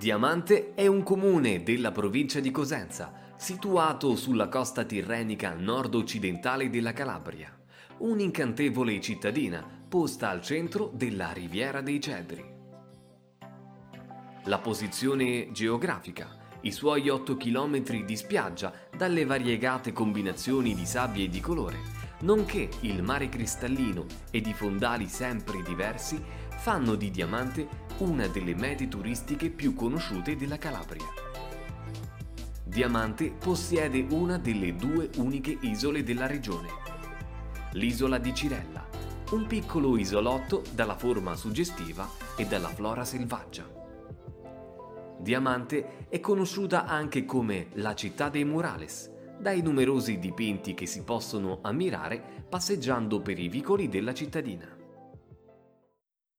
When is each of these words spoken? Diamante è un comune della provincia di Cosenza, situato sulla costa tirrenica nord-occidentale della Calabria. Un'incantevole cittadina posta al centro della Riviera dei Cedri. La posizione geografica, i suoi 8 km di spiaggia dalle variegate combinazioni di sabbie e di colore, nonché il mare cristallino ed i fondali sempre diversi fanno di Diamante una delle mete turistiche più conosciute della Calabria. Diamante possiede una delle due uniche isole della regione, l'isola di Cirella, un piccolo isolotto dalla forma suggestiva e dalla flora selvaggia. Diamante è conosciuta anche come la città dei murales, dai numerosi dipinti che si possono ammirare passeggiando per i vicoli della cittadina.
Diamante 0.00 0.72
è 0.72 0.86
un 0.86 1.02
comune 1.02 1.62
della 1.62 1.92
provincia 1.92 2.40
di 2.40 2.50
Cosenza, 2.50 3.34
situato 3.36 4.16
sulla 4.16 4.48
costa 4.48 4.84
tirrenica 4.84 5.52
nord-occidentale 5.52 6.70
della 6.70 6.94
Calabria. 6.94 7.54
Un'incantevole 7.98 8.98
cittadina 8.98 9.62
posta 9.86 10.30
al 10.30 10.40
centro 10.40 10.90
della 10.94 11.32
Riviera 11.32 11.82
dei 11.82 12.00
Cedri. 12.00 12.42
La 14.44 14.58
posizione 14.58 15.52
geografica, 15.52 16.34
i 16.62 16.72
suoi 16.72 17.10
8 17.10 17.36
km 17.36 18.02
di 18.02 18.16
spiaggia 18.16 18.72
dalle 18.96 19.26
variegate 19.26 19.92
combinazioni 19.92 20.74
di 20.74 20.86
sabbie 20.86 21.26
e 21.26 21.28
di 21.28 21.40
colore, 21.40 21.76
nonché 22.20 22.70
il 22.80 23.02
mare 23.02 23.28
cristallino 23.28 24.06
ed 24.30 24.46
i 24.46 24.54
fondali 24.54 25.08
sempre 25.08 25.60
diversi 25.60 26.18
fanno 26.56 26.94
di 26.94 27.10
Diamante 27.10 27.89
una 28.00 28.26
delle 28.28 28.54
mete 28.54 28.88
turistiche 28.88 29.50
più 29.50 29.74
conosciute 29.74 30.34
della 30.34 30.56
Calabria. 30.56 31.06
Diamante 32.64 33.30
possiede 33.30 34.06
una 34.10 34.38
delle 34.38 34.74
due 34.74 35.10
uniche 35.16 35.58
isole 35.60 36.02
della 36.02 36.26
regione, 36.26 36.68
l'isola 37.72 38.16
di 38.16 38.32
Cirella, 38.32 38.88
un 39.32 39.46
piccolo 39.46 39.98
isolotto 39.98 40.62
dalla 40.72 40.96
forma 40.96 41.36
suggestiva 41.36 42.08
e 42.36 42.46
dalla 42.46 42.68
flora 42.68 43.04
selvaggia. 43.04 43.68
Diamante 45.18 46.06
è 46.08 46.20
conosciuta 46.20 46.86
anche 46.86 47.26
come 47.26 47.68
la 47.74 47.94
città 47.94 48.30
dei 48.30 48.44
murales, 48.44 49.10
dai 49.38 49.60
numerosi 49.60 50.18
dipinti 50.18 50.72
che 50.72 50.86
si 50.86 51.02
possono 51.02 51.58
ammirare 51.60 52.46
passeggiando 52.48 53.20
per 53.20 53.38
i 53.38 53.48
vicoli 53.48 53.90
della 53.90 54.14
cittadina. 54.14 54.79